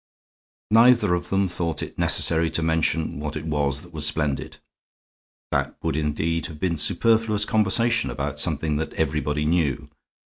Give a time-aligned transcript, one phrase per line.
[0.71, 4.57] Neither of them thought it necessary to mention what it was that was splendid.
[5.51, 9.87] That would indeed have been superfluous conversation about something that everybody knew.